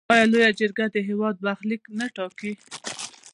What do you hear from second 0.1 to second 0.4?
آیا